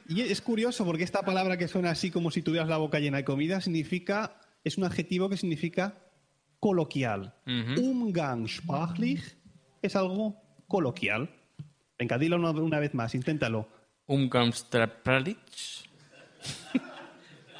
[0.09, 3.19] Y es curioso porque esta palabra que suena así como si tuvieras la boca llena
[3.19, 5.95] de comida significa, es un adjetivo que significa
[6.59, 7.35] coloquial.
[7.47, 7.81] Ujú.
[7.81, 9.37] Umgangssprachlich
[9.83, 11.31] es algo coloquial.
[11.99, 13.69] Venga, dilo una, una vez más, inténtalo.
[14.07, 15.85] Umgangspraxis.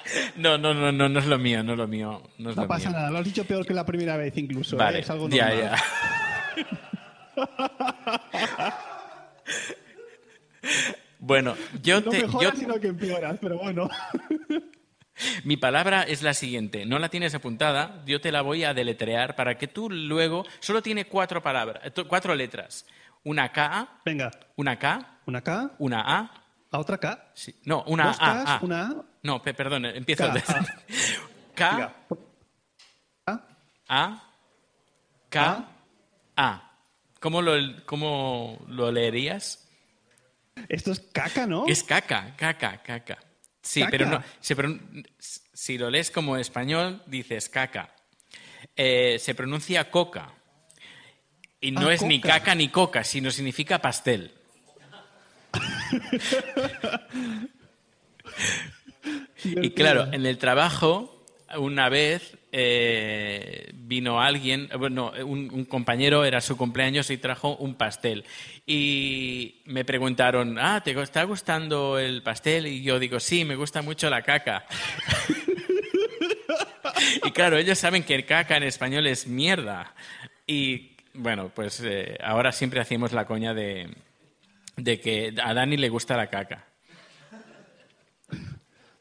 [0.37, 2.23] No, no, no, no, no es lo mío, no es lo mío.
[2.39, 2.99] No, es No lo pasa mío.
[2.99, 4.77] nada, lo has dicho peor que la primera vez incluso.
[4.77, 4.79] ¿eh?
[4.79, 5.71] Vale, Es algo ya, normal.
[7.37, 7.45] ya.
[11.19, 13.89] bueno, yo No te, mejoras, yo- sino que empeoras, pero bueno.
[15.45, 16.87] mi palabra es la siguiente.
[16.87, 20.83] No la tienes apuntada, yo te la voy a deletrear para que tú luego solo
[20.83, 22.87] tiene cuatro palabras, eh, cuatro letras.
[23.23, 26.31] Una K, Venga, una K, una K, una A,
[26.73, 28.59] la otra K, sí, no, una dos A, Ks, A.
[28.63, 29.05] una A.
[29.23, 30.27] No, pe- perdón, empiezo.
[30.27, 30.67] K, desde- A.
[31.55, 31.95] K.
[33.27, 33.41] A,
[33.89, 34.33] A,
[35.29, 35.69] K,
[36.37, 36.67] A.
[37.21, 39.67] ¿Cómo lo, cómo lo leerías?
[40.69, 41.67] Esto es caca, ¿no?
[41.67, 43.19] Es caca, caca, caca.
[43.63, 43.91] Sí, ¿Caca?
[43.91, 44.23] pero no.
[44.41, 47.95] se pron- si lo lees como español, dices caca.
[48.75, 50.33] Eh, se pronuncia coca.
[51.61, 54.33] Y no Ah, es ni caca ni coca, sino significa pastel.
[59.45, 61.25] Y claro, en el trabajo,
[61.57, 67.57] una vez eh, vino alguien, eh, bueno, un, un compañero, era su cumpleaños y trajo
[67.57, 68.25] un pastel.
[68.67, 72.67] Y me preguntaron, ah, ¿te está gustando el pastel?
[72.67, 74.67] Y yo digo, sí, me gusta mucho la caca.
[77.25, 79.95] y claro, ellos saben que el caca en español es mierda.
[80.47, 83.89] Y bueno, pues eh, ahora siempre hacemos la coña de,
[84.77, 86.67] de que a Dani le gusta la caca.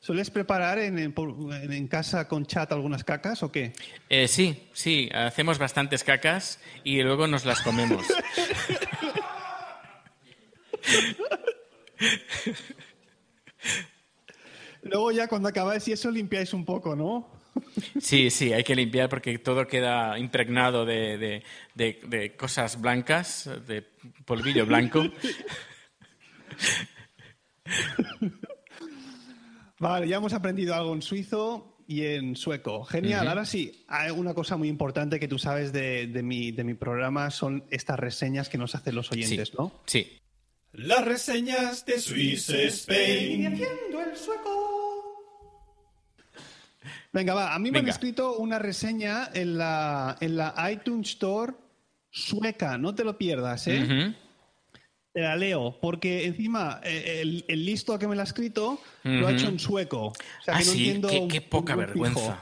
[0.10, 3.74] ¿Sueles preparar en, casa con chat algunas cacas o qué?
[4.10, 8.08] Eh, sí, sí, hacemos bastantes cacas y luego nos las comemos.
[14.82, 17.30] Luego ya cuando acabáis y eso limpiáis un poco, ¿no?
[18.02, 21.44] Sí, sí, hay que limpiar porque todo queda impregnado de, de-
[21.76, 23.84] de- de cosas blancas, de
[24.26, 25.04] polvillo blanco.
[29.80, 32.84] Vale, ya hemos aprendido algo en suizo y en sueco.
[32.86, 33.28] Genial.
[33.28, 36.74] Ahora sí, hay una cosa muy importante que tú sabes de, de mi, de mi
[36.76, 39.72] programa son estas reseñas que nos hacen los Sí, oyentes, ¿no?
[39.86, 40.16] sí.
[40.72, 43.60] Las reseñas de Swiss Spain.
[47.12, 47.56] Venga, va.
[47.56, 51.54] A mí me han escrito una reseña en la, en la iTunes Store
[52.12, 52.78] sueca.
[52.78, 53.82] No te lo pierdas, ¿eh?
[53.84, 54.16] Ujú.
[55.14, 59.28] Te la leo, porque encima eh, el, el listo que me la ha escrito lo
[59.28, 60.08] ha hecho en sueco.
[60.08, 60.14] O
[60.46, 62.40] sea, Ah, que no sí, entiendo qué, poca vergüenza.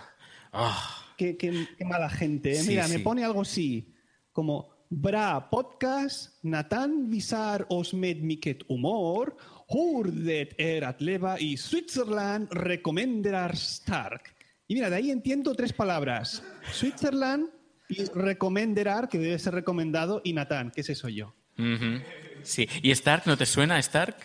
[0.51, 2.51] Ah, Qué, qué- qué mala gente.
[2.51, 2.55] ¿eh?
[2.61, 2.93] Sí, Mira, sí.
[2.97, 3.93] me pone algo así,
[4.32, 9.36] como Bra podcast, Nathan visar os med miket humor,
[9.68, 14.34] hurdet er at leva y Switzerland recomenderar stark.
[14.68, 16.43] Y mira, de ahí entiendo tres palabras.
[16.72, 17.49] Switzerland
[17.89, 21.34] y recomenderar, que debe ser recomendado, y Nathan, que ese soy yo.
[21.57, 22.01] ujú.
[22.48, 22.68] Sí.
[22.82, 24.16] ¿Y Stark no te suena, Stark?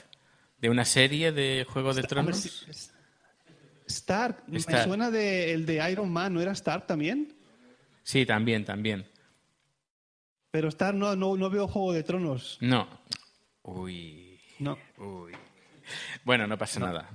[0.58, 2.36] ¿De una serie de Juego de Hombre, Tronos?
[2.38, 2.50] sí,
[3.88, 7.34] Stark, me suena de el de Iron Man, ¿no era Stark también?
[8.04, 9.04] Sí, también, también.
[10.52, 12.58] Pero Stark no, no, no veo Juego de Tronos.
[12.60, 12.86] No.
[13.62, 14.78] Uy, No.
[14.98, 15.32] uy.
[16.24, 17.10] Bueno, no pasa nada.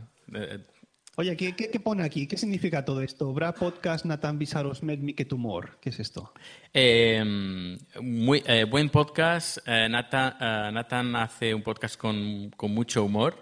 [1.19, 2.27] Oye, ¿qué, qué, qué pone aquí?
[2.27, 3.33] ¿Qué significa todo esto?
[3.33, 5.79] Bra podcast Nathan Visaros med mi que tumor.
[5.81, 6.31] ¿Qué es esto?
[6.71, 7.23] Eh,
[7.99, 9.57] muy, eh, buen podcast.
[9.65, 13.33] Eh, Nathan, eh, Nathan hace un podcast con, con mucho humor.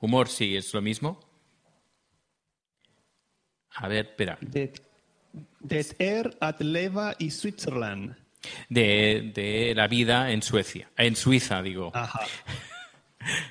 [0.00, 1.20] Humor sí, es lo mismo.
[3.76, 4.36] A ver, espera.
[4.40, 4.82] Det,
[5.60, 8.16] det er at leva i Switzerland.
[8.68, 10.90] De, de la vida en Suecia.
[10.96, 11.92] En Suiza, digo.
[11.94, 12.26] Ajá.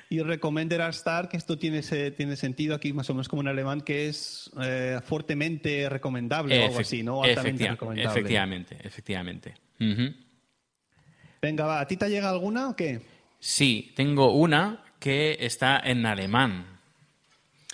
[0.08, 3.48] Y recomendar a Star, que esto tiene, tiene sentido aquí más o menos como en
[3.48, 7.22] alemán, que es eh, fuertemente recomendable o algo así, ¿no?
[7.22, 8.10] Altamente recomendable.
[8.10, 9.54] efectivamente, efectivamente.
[11.40, 11.80] Venga, va.
[11.80, 13.00] ¿A ti te llega alguna o qué?
[13.38, 16.66] Sí, tengo una que está en alemán.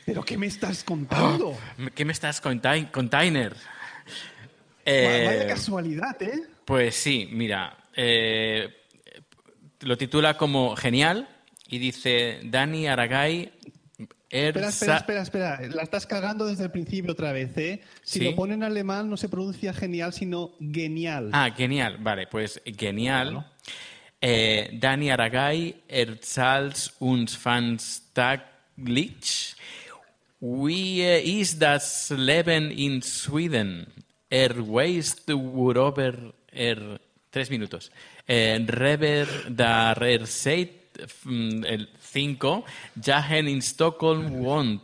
[0.04, 1.58] ¿Pero qué me estás contando?
[1.94, 3.56] ¿Qué me estás contain- container?
[4.84, 6.42] Eh, Vaya casualidad, ¿eh?
[6.64, 8.68] Pues sí, mira, eh,
[9.80, 11.28] lo titula como genial
[11.68, 13.50] y dice Dani Aragay.
[14.28, 15.74] Espera, Erza- espera, espera, espera.
[15.74, 17.80] La estás cagando desde el principio otra vez, ¿eh?
[18.02, 18.24] Si ¿Sí?
[18.24, 21.30] lo pone en alemán no se pronuncia genial, sino genial.
[21.32, 23.46] Ah, genial, vale, pues genial.
[24.20, 29.54] Eh, Dani Aragay, Erzals uns fans taglich.
[30.40, 31.02] Wie
[31.40, 33.86] ist das Leben in Sweden?
[34.28, 37.00] Er weißt worüber er...
[37.30, 37.90] Tres minutos.
[38.26, 40.85] Eh, Rever dar er seit
[41.24, 42.64] el 5
[43.00, 44.82] Jahen in Stockholm wohnt.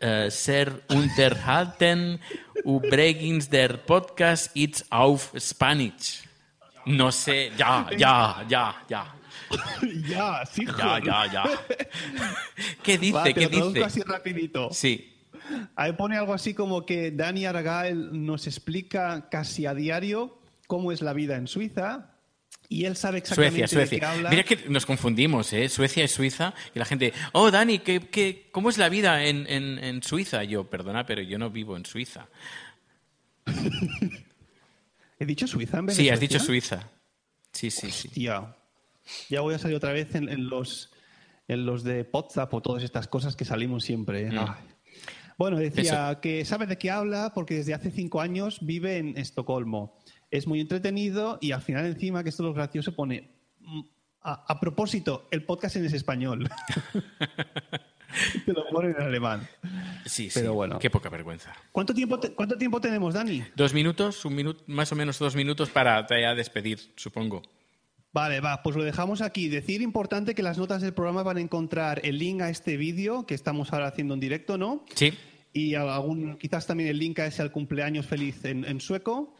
[0.00, 2.18] Äh, ser unterhalten
[2.64, 6.24] übrigens der Podcast ist auf Spanish.
[6.86, 9.06] No sé, ya, ya, ya, ya.
[10.08, 11.44] ya, sí, Ya, ya, ya.
[12.82, 13.12] ¿Qué dice?
[13.12, 13.84] Va, ¿Qué dice?
[13.84, 14.70] así rapidito.
[14.72, 15.12] Sí.
[15.74, 21.02] Ahí pone algo así como que Dani Aragael nos explica casi a diario cómo es
[21.02, 22.09] la vida en Suiza
[22.72, 24.30] y él sabe exactamente Suecia, de qué habla.
[24.30, 25.68] Mira que nos confundimos, ¿eh?
[25.68, 26.54] Suecia y Suiza.
[26.72, 30.44] Y la gente, oh, Dani, ¿qué, qué, cómo es la vida en, en, en Suiza?
[30.44, 32.28] Yo, perdona, pero yo no vivo en Suiza.
[35.18, 36.88] ¿He dicho Suiza en vez de Sí, has dicho Suiza.
[37.52, 38.08] Sí, sí, sí.
[38.08, 38.54] Tía,
[39.28, 40.92] ya voy a salir otra vez en, en los,
[41.48, 44.28] en los de WhatsApp o todas estas cosas que salimos siempre.
[44.28, 44.30] ¿eh?
[44.30, 44.46] Mm.
[45.36, 49.98] Bueno, decía que sabe de qué habla porque desde hace cinco años vive en Estocolmo.
[50.30, 53.30] Es muy entretenido y al final encima, que esto es lo gracioso, pone...
[53.60, 53.80] mm,
[54.22, 56.48] A, a propósito, el podcast en es español.
[58.44, 59.48] Te lo pone en alemán.
[60.04, 60.40] Sí, sí.
[60.40, 60.78] Pero bueno.
[60.78, 61.54] Qué poca vergüenza.
[61.72, 63.42] ¿Cuánto tiempo, te- ¿Cuánto tiempo tenemos, Dani?
[63.54, 67.40] Dos minutos, un minuto, más o menos dos minutos para ya despedir, supongo.
[68.12, 69.48] Vale, va, pues lo dejamos aquí.
[69.48, 73.24] Decir importante que las notas del programa van a encontrar el link a este vídeo
[73.24, 74.84] que estamos ahora haciendo en directo, ¿no?
[74.96, 75.14] Sí.
[75.52, 79.36] Y algún, quizás también el link a ese al cumpleaños feliz en, en sueco.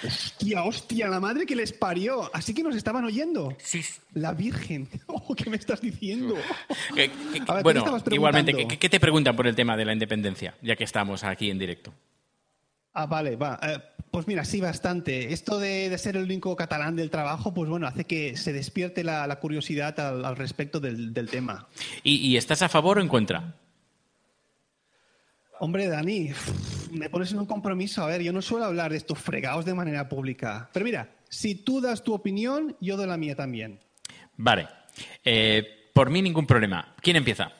[0.07, 2.31] Hostia, hostia, la madre que les parió.
[2.35, 3.57] Así que nos estaban oyendo.
[3.59, 3.83] Sí.
[4.12, 4.89] La Virgen.
[5.07, 6.35] Oh, ¿Qué me estás diciendo?
[6.95, 9.87] Que- que- A ver, ¿qué bueno, igualmente, ¿qué, qué te preguntan por el tema de
[9.87, 10.55] la independencia?
[10.61, 11.95] Ya que estamos aquí en directo.
[12.93, 13.59] Ah, vale, va.
[13.62, 13.79] Eh,
[14.14, 15.32] pues mira, sí, bastante.
[15.32, 19.02] Esto de, de ser el único catalán del trabajo, pues bueno, hace que se despierte
[19.02, 21.66] la, la curiosidad al, al respecto del, del tema.
[22.04, 23.56] ¿Y, y estás a favor o en contra?
[25.58, 26.30] Hombre, Dani,
[26.92, 28.04] me pones en un compromiso.
[28.04, 30.70] A ver, yo no suelo hablar de estos fregados de manera pública.
[30.72, 33.80] Pero mira, si tú das tu opinión, yo doy la mía también.
[34.36, 34.68] Vale.
[35.24, 36.94] Eh, por mí ningún problema.
[37.02, 37.50] ¿Quién empieza?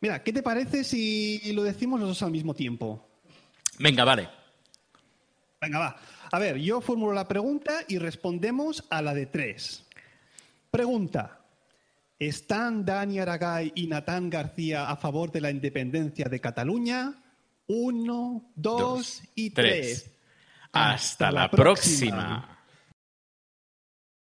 [0.00, 3.06] Mira, ¿qué te parece si lo decimos los dos al mismo tiempo?
[3.78, 4.39] Venga, vale.
[5.60, 5.96] Venga, va.
[6.32, 9.84] A ver, yo formulo la pregunta y respondemos a la de tres.
[10.70, 11.36] Pregunta.
[12.18, 17.14] ¿Están Dani Aragay y Natán García a favor de la independencia de Cataluña?
[17.66, 20.04] Uno, dos, Dos, y tres.
[20.04, 20.18] tres.
[20.72, 22.59] Hasta, Hasta la próxima.